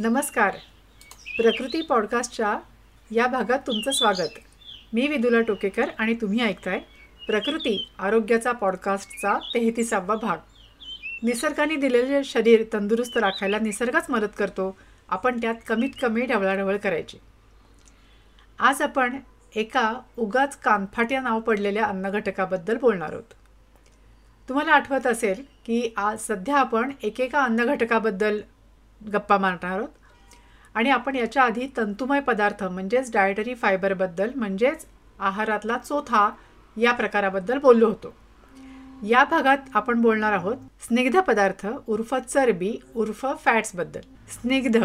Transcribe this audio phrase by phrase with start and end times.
[0.00, 0.54] नमस्कार.
[1.36, 2.58] प्रकृती पॉडकास्टच्या
[3.10, 4.38] या भागात तुमचं स्वागत.
[4.92, 6.78] मी विदुला टोकेकर आणि तुम्ही ऐकताय
[7.26, 10.36] प्रकृती आरोग्याचा पॉडकास्टचा तेहतीसावा भाग.
[11.22, 14.76] निसर्गाने दिलेले शरीर तंदुरुस्त राखायला निसर्गच मदत करतो
[15.08, 17.18] आपण त्यात कमीत कमी ढवळाढवळ करायची.
[18.58, 19.16] आज आपण
[19.54, 23.34] एका उगाच कानफाट्या नाव पडलेल्या अन्नघटकाबद्दल बोलणार आहोत.
[24.48, 28.40] तुम्हाला आठवत असेल की आज सध्या आपण एकेका अन्नघटकाबद्दल
[29.12, 29.88] गप्पा मारणार आहोत.
[30.74, 34.86] आणि आपण याच्या आधी तंतुमय पदार्थ म्हणजेच डायटरी फायबरबद्दल म्हणजेच
[35.20, 36.30] आहारातला चोथा
[36.76, 38.14] या प्रकाराबद्दल बोललो होतो.
[39.06, 44.84] या भागात आपण बोलणार आहोत स्निग्ध पदार्थ उर्फ चरबी उर्फ फॅट्सबद्दल स्निग्ध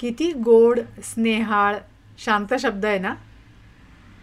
[0.00, 1.76] किती गोड स्नेहाळ
[2.18, 3.14] शांत शब्द आहे ना?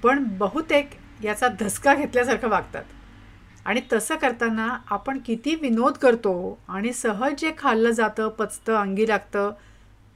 [0.03, 0.89] पण बहुतेक
[1.23, 2.83] याचा धसका घेतल्यासारखं वागतात.
[3.65, 9.51] आणि तसं करताना आपण किती विनोद करतो आणि सहज जे खाल्लं जातं पचतं अंगी लागतं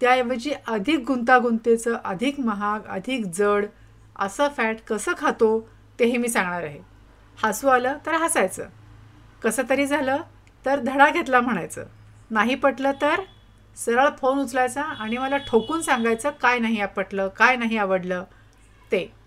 [0.01, 3.65] त्याऐवजी अधिक गुंतागुंतीचं अधिक महाग अधिक जड
[4.15, 6.79] असं फॅट कसं खातो तेही मी सांगणार आहे.
[7.43, 8.63] हसू आलं तर हसायचं.
[9.43, 10.21] कसं तरी झालं
[10.65, 11.85] तर धडा घेतला म्हणायचं.
[12.31, 13.21] नाही पटलं तर
[13.77, 18.23] सरळ फोन उचलायचा आणि मला ठोकून सांगायचं काय नाही पटलं काय नाही आवडलं.
[18.91, 19.22] ते.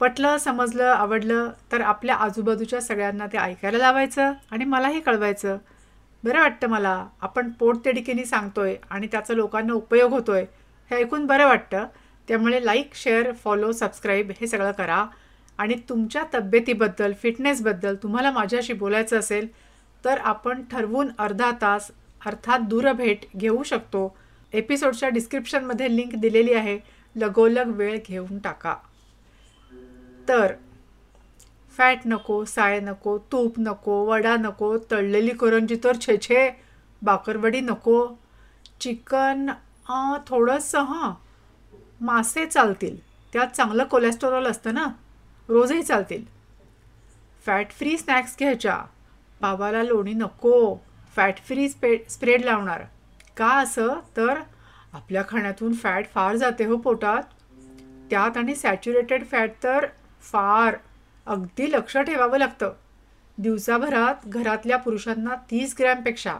[0.00, 5.58] पटलं समजलं आवडलं तर आपल्या आजूबाजूच्या सगळ्यांना ते ऐकायला लावायचं आणि मलाही कळवायचं.
[6.24, 7.06] बरं वाटतं मला.
[7.20, 10.46] आपण पोटतेडिकेने सांगतोय आणि त्याचा लोकांना उपयोग होतोय.
[10.90, 11.86] हे ऐकून बरं वाटतं.
[12.28, 15.06] त्यामुळे लाईक शेअर फॉलो सबस्क्राईब हे सगळं करा.
[15.58, 19.48] आणि तुमच्या तब्येतीबद्दल फिटनेसबद्दल तुम्हाला माझ्याशी बोलायचं असेल
[20.04, 21.90] तर आपण ठरवून अर्धा तास
[22.26, 24.16] अर्थात दूरभेट घेऊ शकतो.
[24.52, 26.78] एपिसोडच्या डिस्क्रिप्शनमध्ये लिंक दिलेली आहे.
[27.16, 28.76] लगोलग वेळ घेऊन टाका.
[30.30, 30.52] तर
[31.76, 36.50] फॅट नको साय नको तूप नको वडा नको तळलेली करंजी तर छे छे
[37.02, 38.06] बाकरवडी नको.
[38.80, 39.50] चिकन
[40.28, 41.12] थोडंसं हां
[42.00, 42.96] मासे चालतील.
[43.32, 44.86] त्यात चांगलं कोलेस्ट्रॉल असतं ना?
[45.48, 46.24] रोजही चालतील.
[47.46, 48.78] फॅट फ्री स्नॅक्स घ्यायच्या.
[49.40, 50.76] भावाला लोणी नको.
[51.16, 52.82] फॅट फ्री स्पे स्प्रेड लावणार.
[53.36, 54.00] का असं?
[54.16, 54.40] तर
[54.92, 57.22] आपल्या खाण्यातून फॅट फार जाते हो पोटात.
[58.10, 59.86] त्यात आणि सॅच्युरेटेड फॅट तर
[60.22, 60.76] फार.
[61.26, 62.72] अगदी लक्ष ठेवावं लागतं.
[63.38, 66.36] दिवसाभरात घरातल्या पुरुषांना तीस ग्रॅमपेक्षा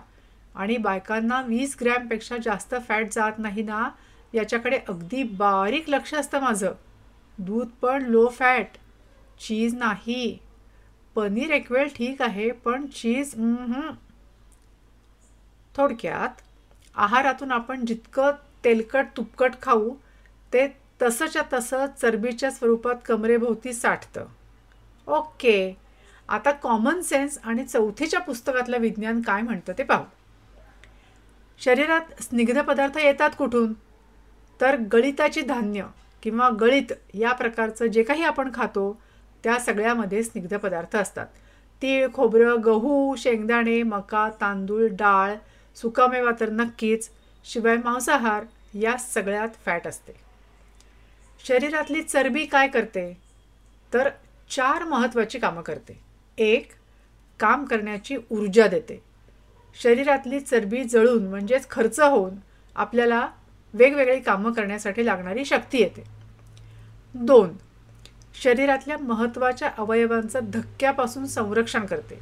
[0.54, 3.88] आणि बायकांना वीस ग्रॅमपेक्षा जास्त फॅट जात नाही ना
[4.34, 6.72] याच्याकडे अगदी बारीक लक्ष असतं माझं.
[7.38, 8.76] दूध पण लो फॅट
[9.40, 10.38] चीज नाही.
[11.14, 13.34] पनीर एक वेळ ठीक आहे पण चीज
[15.74, 16.40] थोडक्यात
[16.94, 18.30] आहारातून आपण जितकं
[18.64, 19.94] तेलकट तुपकट खाऊ
[20.52, 20.66] ते
[21.02, 24.26] तसंच्या तसं चरबीच्या स्वरूपात कमरेभोवती साठतं.
[25.06, 25.76] ओके.
[26.28, 30.04] आता कॉमन सेन्स आणि चौथीच्या पुस्तकातलं विज्ञान काय म्हणतं ते पाहू.
[31.58, 33.72] शरीरात स्निग्ध पदार्थ येतात कुठून?
[34.60, 35.86] तर गळिताची धान्य
[36.22, 39.00] किंवा गळित या प्रकारचं जे काही आपण खातो
[39.44, 41.26] त्या सगळ्यामध्ये स्निग्ध पदार्थ असतात.
[41.82, 45.34] तीळ खोबरं गहू शेंगदाणे मका तांदूळ डाळ
[45.76, 47.10] सुकामेवा तर नक्कीच
[47.44, 48.44] शिवाय मांसाहार
[48.74, 50.29] या सगळ्यात फॅट असते.
[51.48, 53.16] शरीरातली चरबी काय करते?
[53.94, 54.10] तर
[54.50, 56.00] चार महत्त्वाची कामं करते.
[56.38, 56.70] एक
[57.40, 59.02] काम करण्याची ऊर्जा देते.
[59.82, 62.34] शरीरातली चरबी जळून म्हणजेच खर्च होऊन
[62.76, 63.28] आपल्याला
[63.74, 66.04] वेगवेगळी कामं करण्यासाठी लागणारी शक्ती येते.
[67.14, 67.50] दोन
[68.42, 72.18] शरीरातल्या महत्त्वाच्या अवयवांचं धक्क्यापासून संरक्षण करते.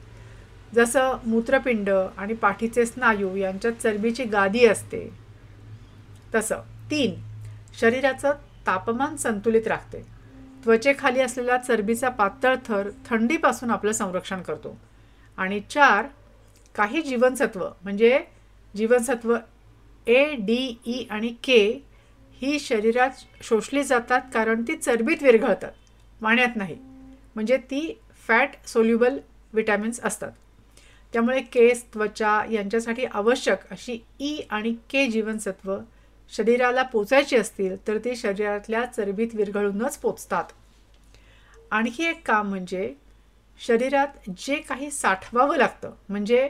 [0.74, 5.10] जसं मूत्रपिंड आणि पाठीचे स्नायू यांच्यात चरबीची गादी असते.
[6.34, 6.56] तसं.
[6.90, 7.14] तीन
[7.80, 8.32] शरीराचं
[8.68, 10.06] तापमान संतुलित राखते.
[10.64, 14.76] त्वचेखाली असलेला चरबीचा पातळ थर थंडीपासून आपलं संरक्षण करतो.
[15.36, 16.06] आणि चार
[16.74, 18.18] काही जीवनसत्व म्हणजे
[18.76, 19.36] जीवनसत्व
[20.06, 21.84] ए डी ई आणि के
[22.42, 23.10] ही शरीरात
[23.42, 25.72] शोषली जातात कारण ती चरबीत विरघळतात
[26.22, 26.76] पाण्यात नाही.
[27.34, 27.98] म्हणजे ती
[28.28, 29.18] फॅट सोल्युबल
[29.52, 30.32] विटॅमिन्स असतात.
[31.12, 35.76] त्यामुळे केस त्वचा यांच्यासाठी आवश्यक अशी ई आणि के जीवनसत्व
[36.32, 40.44] शरीराला पोचायची असतील तर ती शरीरातल्या चरबीत विरघळूनच पोचतात.
[41.70, 42.92] आणखी एक काम म्हणजे
[43.60, 46.48] शरीरात जे काही साठवावं लागतं म्हणजे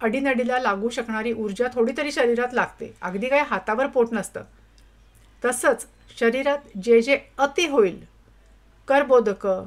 [0.00, 4.42] अडीनडीला लागू शकणारी ऊर्जा थोडी तरी शरीरात लागते अगदी काय हातावर पोट नसतं.
[5.42, 5.86] तसंच
[6.18, 7.98] शरीरात जे जे अति होईल
[8.88, 9.64] कर्बोदकं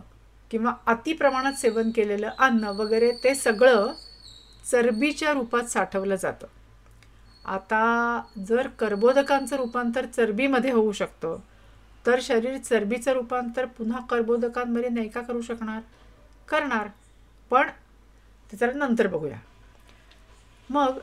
[0.51, 3.91] किंवा अति प्रमाणात सेवन केलेलं अन्न वगैरे ते सगळं
[4.71, 6.47] चरबीच्या रूपात साठवलं जातं.
[7.45, 11.37] आता जर कर्बोदकांचं रूपांतर चरबीमध्ये होऊ शकतं
[12.05, 15.81] तर शरीर चरबीचं रूपांतर पुन्हा कर्बोदकांमध्ये नाही का करू शकणार?
[16.49, 16.87] करणार.
[17.51, 17.69] पण
[18.49, 19.37] त्याच्या नंतर बघूया.
[20.69, 20.97] मग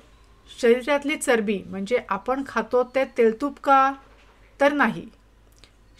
[0.60, 3.92] शरीरातली चरबी म्हणजे आपण खातो ते तेलतूप का?
[4.60, 5.08] तर नाही.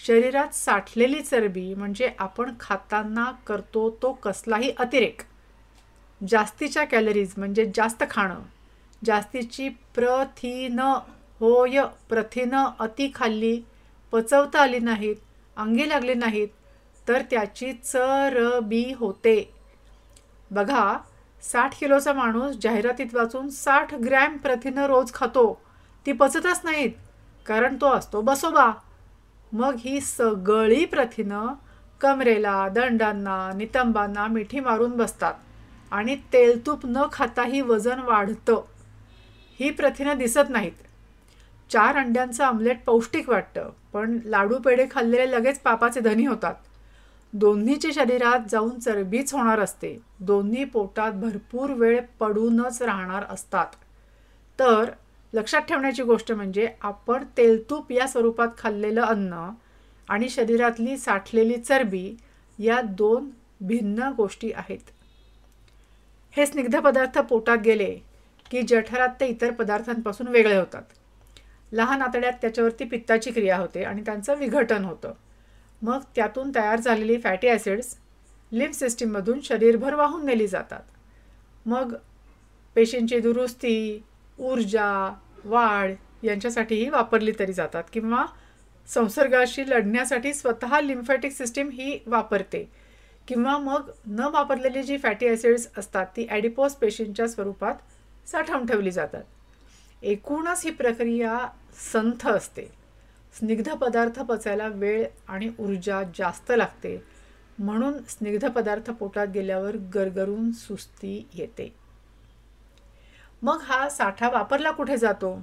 [0.06, 5.22] शरीरात साठलेली चरबी म्हणजे आपण खाताना करतो तो कसलाही अतिरेक.
[6.28, 8.40] जास्तीच्या कॅलरीज म्हणजे जास्त खाणं.
[9.04, 10.78] जास्तीची प्रथिन
[11.40, 13.60] होय प्रथिनं अति खाल्ली
[14.12, 15.16] पचवता आली नाहीत
[15.56, 16.48] अंगी लागली नाहीत
[17.08, 19.54] तर त्याची चरबी होते.
[20.50, 20.98] बघा
[21.42, 25.60] साठ किलोचा माणूस जाहिरातीत वाचून साठ ग्रॅम प्रथिनं रोज खातो.
[26.06, 26.90] ती पचतच नाहीत
[27.46, 28.70] कारण तो असतो बसोबा.
[29.52, 31.46] मग ही सगळी प्रथिनं
[32.00, 35.34] कमरेला दंडांना नितंबांना मिठी मारून बसतात
[35.90, 38.64] आणि तेलतूप न खाताही वजन वाढतं.
[39.60, 40.72] ही प्रथिनं दिसत नाहीत.
[41.70, 46.54] चार अंड्यांचं आमलेट पौष्टिक वाटतं पण लाडू पेढे खाल्लेले लगेच पापाचे धनी होतात.
[47.32, 49.98] दोन्हीच्या शरीरात जाऊन चरबीच होणार असते.
[50.20, 53.66] दोन्ही पोटात भरपूर वेळ पडूनच राहणार असतात.
[54.58, 54.90] तर
[55.32, 59.48] लक्षात ठेवण्याची गोष्ट म्हणजे आपण तेलतूप या स्वरूपात खाल्लेलं अन्न
[60.08, 62.16] आणि शरीरातली साठलेली चरबी
[62.58, 64.90] या दोन भिन्न गोष्टी आहेत.
[66.30, 67.98] हे स्निग्ध पदार्थ पोटात गेले
[68.50, 70.82] की जठरात ते इतर पदार्थांपासून वेगळे होतात.
[71.72, 75.12] लहान आतड्यात त्याच्यावरती पित्ताची क्रिया होते आणि त्यांचं विघटन होतं.
[75.82, 77.96] मग त्यातून तयार झालेली फॅटी ॲसिड्स
[78.52, 80.80] लिम्फ सिस्टीममधून शरीरभर वाहून नेली जातात.
[81.66, 81.94] मग
[82.76, 84.02] पेशींची दुरुस्ती
[84.38, 84.90] ऊर्जा
[85.44, 85.92] वाढ
[86.22, 88.24] यांच्यासाठीही वापरली तरी जातात किंवा
[88.88, 92.68] संसर्गाशी लढण्यासाठी स्वतः लिम्फॅटिक सिस्टीम ही वापरते.
[93.28, 97.74] किंवा मग न वापरलेली जी फॅटी ॲसिड्स असतात ती ॲडिपोस पेशींच्या स्वरूपात
[98.32, 99.22] साठवून ठेवली जातात.
[100.02, 101.48] एकूणच ही प्रक्रिया
[101.92, 102.62] संथ असते.
[103.38, 107.02] स्निग्ध पदार्थ पचायला वेळ आणि ऊर्जा जास्त लागते.
[107.58, 111.74] म्हणून स्निग्ध पदार्थ पोटात गेल्यावर गरगरून सुस्ती येते.
[113.42, 115.42] मग हा साठा वापरला कुठे जातो?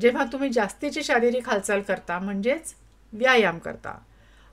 [0.00, 2.74] जेव्हा तुम्ही जास्तीची शारीरिक हालचाल करता म्हणजेच
[3.12, 3.98] व्यायाम करता.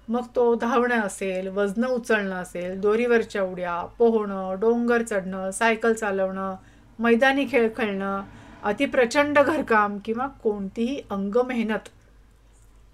[0.08, 6.56] मग तो धावणं असेल वजनं उचलणं असेल दोरीवरच्या उड्या पोहणं डोंगर चढणं सायकल चालवणं
[7.00, 8.24] मैदानी खेळ खेळणं
[8.64, 11.90] अतिप्रचंड घरकाम किंवा कोणतीही अंग मेहनत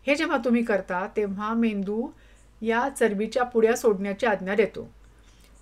[0.07, 2.07] हे जेव्हा तुम्ही करता तेव्हा मेंदू
[2.62, 4.92] या चरबीच्या पुड्या सोडण्याची आज्ञा देतो.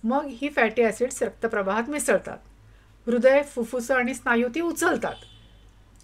[0.04, 2.38] मग ही फॅटी ॲसिड्स रक्तप्रवाहात मिसळतात.
[3.06, 5.14] हृदय फुफ्फुसं आणि स्नायू ती उचलतात.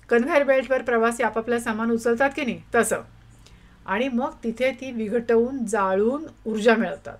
[0.09, 2.63] कन्व्हेअर बेल्टवर प्रवासी आपापलं सामान उचलतात की नाही?
[2.75, 3.01] तसं.
[3.87, 7.19] आणि मग तिथे ती विघटवून जाळून ऊर्जा मिळवतात.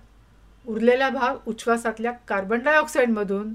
[0.67, 3.53] उरलेला भाग उच्छ्वासातल्या कार्बन डायऑक्साईडमधून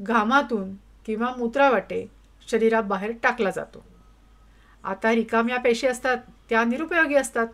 [0.00, 2.06] घामातून किंवा मूत्रावाटे
[2.50, 3.84] शरीराबाहेर टाकला जातो.
[4.84, 6.18] आता रिकाम्या पेशी असतात
[6.48, 7.46] त्या निरुपयोगी असतात.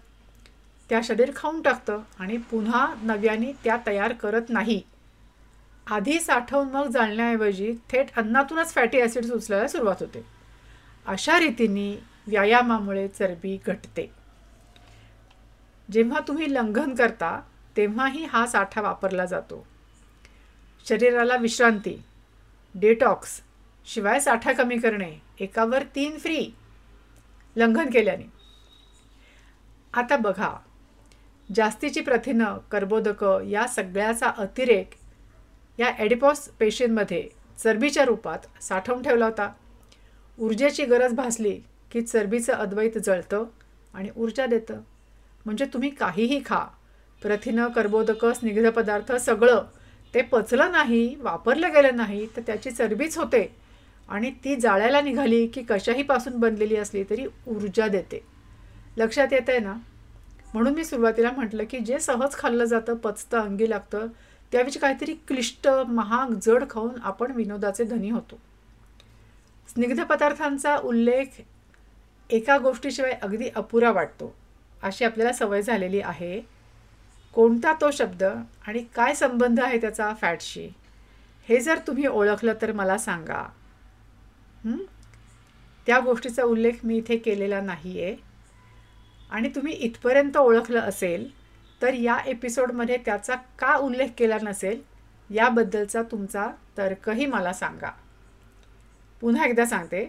[0.88, 4.82] त्या शरीर खाऊन टाकतं आणि पुन्हा नव्याने त्या तयार करत नाही.
[5.90, 10.24] आधी साठवून मग जाळण्याऐवजी थेट अन्नातूनच फॅटी ॲसिड्स उचलायला सुरुवात होते.
[11.06, 14.10] अशा रीतीने व्यायामामुळे चरबी घटते.
[15.92, 17.40] जेव्हा तुम्ही लंघन करता
[17.76, 19.66] तेव्हाही हा साठा वापरला जातो.
[20.88, 22.04] शरीराला विश्रांती
[22.74, 23.40] डेटॉक्स
[23.86, 25.10] शिवाय साठा कमी करणे
[25.40, 26.50] एकावर तीन फ्री
[27.56, 28.24] लंघन केल्याने.
[29.94, 30.50] आता बघा
[31.48, 34.94] जास्तीची प्रथिनं कर्बोदकं या सगळ्याचा अतिरेक
[35.78, 37.28] या ॲडिपॉस पेशींमध्ये
[37.58, 39.50] चरबीच्या रूपात साठवून ठेवला होता.
[40.38, 41.58] ऊर्जेची गरज भासली
[41.92, 43.44] की चरबीचं अद्वैत जळतं
[43.94, 44.80] आणि ऊर्जा देतं.
[45.46, 46.64] म्हणजे तुम्ही काहीही खा
[47.22, 49.64] प्रथिनं कर्बोदकं स्निग्ध पदार्थ सगळं
[50.14, 53.56] ते पचलं नाही वापरलं गेलं नाही तर त्याची चरबीच होते.
[54.08, 58.24] आणि ती जाळ्याला निघाली की कशाहीपासून बनलेली असली तरी ऊर्जा देते.
[58.96, 59.74] लक्षात येत आहे ना?
[60.54, 64.06] म्हणून मी सुरुवातीला म्हटलं की जे सहज खाल्लं जातं पचतं अंगी लागतं
[64.52, 68.38] त्याविषयी काहीतरी क्लिष्ट महाग जड खाऊन आपण विनोदाचे धनी होतो.
[69.68, 71.42] स्निग्ध पदार्थांचा उल्लेख
[72.30, 74.34] एका गोष्टीशिवाय अगदी अपुरा वाटतो.
[74.82, 76.57] अशी आपल्याला सवय झालेली आहे.
[77.38, 80.66] कोणता तो शब्द आणि काय संबंध आहे त्याचा फॅटशी?
[81.48, 83.42] हे जर तुम्ही ओळखलं तर मला सांगा.
[85.86, 88.16] त्या गोष्टीचा उल्लेख मी इथे केलेला नाही आहे
[89.30, 91.28] आणि तुम्ही इथपर्यंत ओळखलं असेल
[91.82, 94.80] तर या एपिसोडमध्ये त्याचा का उल्लेख केला नसेल
[95.30, 97.90] याबद्दलचा तुमचा तर्कही मला सांगा.
[99.20, 100.04] पुन्हा एकदा सांगते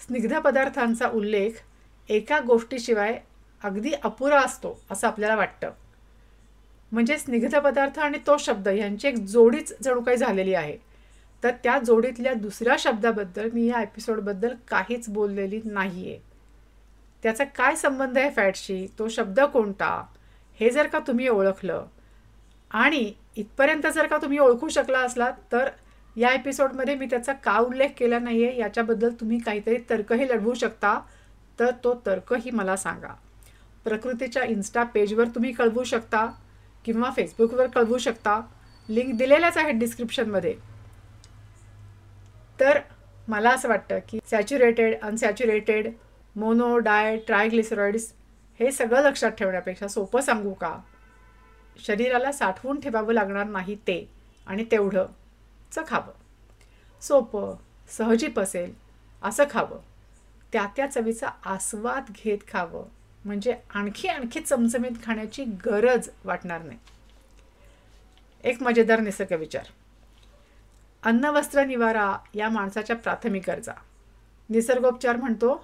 [0.00, 1.60] स्निग्ध पदार्थांचा उल्लेख
[2.08, 3.18] एका गोष्टीशिवाय
[3.64, 5.70] अगदी अपुरा असतो असं आपल्याला वाटतं.
[6.92, 10.76] म्हणजे स्निग्ध पदार्थ आणि तो शब्द यांची एक जोडीच जणू काही झालेली आहे.
[11.44, 16.18] तर त्या जोडीतल्या दुसऱ्या शब्दाबद्दल मी या एपिसोडबद्दल काहीच बोललेली नाही आहे
[17.22, 18.86] त्याचा काय संबंध आहे फॅटशी?
[18.98, 20.06] तो शब्द कोणता?
[20.60, 21.86] हे जर का तुम्ही ओळखलं
[22.70, 25.68] आणि इथपर्यंत जर का तुम्ही ओळखू शकला असलात तर
[26.16, 31.00] या एपिसोडमध्ये मी त्याचा का उल्लेख केला नाही आहे याच्याबद्दल तुम्ही काहीतरी तर्कही लढवू शकता.
[31.60, 33.14] तर तो तर्कही मला सांगा.
[33.84, 36.26] प्रकृतीच्या इन्स्टा पेजवर तुम्ही कळवू शकता.
[36.88, 38.40] किंवा फेसबुकवर कळवू शकता.
[38.88, 40.54] लिंक दिलेल्याच आहेत डिस्क्रिप्शनमध्ये
[42.60, 42.78] तर
[43.28, 45.88] मला असं वाटतं की saturated unsaturated
[46.36, 48.12] mono di triglycerides
[48.60, 50.78] हे सगळं लक्षात ठेवण्यापेक्षा सोपं सांगू का?
[51.86, 54.10] शरीराला साठवून ठेवावं लागणार नाही ते
[54.46, 56.12] आणि तेवढंच खावं.
[57.02, 57.54] सोपं
[57.88, 58.74] सहजीप असेल
[59.22, 59.78] असं खावं.
[60.52, 62.84] त्या त्या चवीचा आस्वाद घेत खावं.
[63.28, 66.78] म्हणजे आणखी आणखी चमचमीत खाण्याची गरज वाटणार नाही.
[68.44, 69.66] एक मजेदार निसर्ग विचार.
[71.02, 73.72] अन्न वस्त्र निवारा या माणसाच्या प्राथमिक गरजा.
[74.50, 75.54] निसर्गोपचार म्हणतो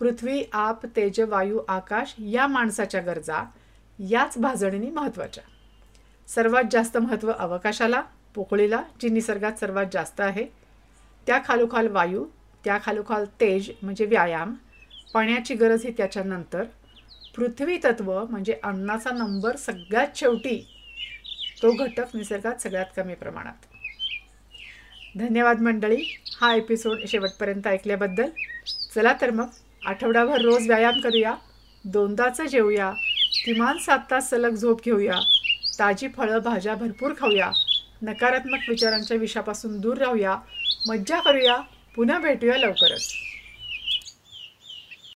[0.00, 3.42] पृथ्वी आप तेज वायू आकाश या माणसाच्या गरजा
[3.98, 5.44] याच भाजणीने महत्त्वाच्या.
[6.28, 8.02] सर्वात जास्त महत्त्व अवकाशाला
[8.34, 10.46] पोकळीला जी निसर्गात सर्वात जास्त आहे
[11.26, 12.26] त्या खालोखाल वायू
[12.64, 14.54] त्या खालोखाल तेज म्हणजे व्यायाम
[15.14, 16.64] पाण्याची गरज ही त्याच्यानंतर
[17.38, 20.56] पृथ्वी तत्व म्हणजे अन्नाचा नंबर सगळ्यात शेवटी
[21.62, 23.66] तो घटक निसर्गात सगळ्यात कमी प्रमाणात.
[25.18, 26.02] धन्यवाद मंडळी
[26.40, 28.28] हा एपिसोड शेवटपर्यंत ऐकल्याबद्दल.
[28.94, 29.46] चला तर मग
[29.86, 31.34] आठवडाभर रोज व्यायाम करूया
[31.84, 32.90] दोनदाचं जेवूया
[33.44, 35.20] किमान सात तास सलग झोप घेऊया
[35.78, 37.50] ताजी फळं भाज्या भरपूर खाऊया
[38.02, 40.36] नकारात्मक विचारांच्या विषापासून दूर राहूया
[40.88, 41.56] मज्जा करूया
[41.96, 43.12] पुन्हा भेटूया लवकरच.